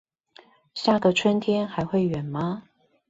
[0.73, 2.63] 下個春天還會遠嗎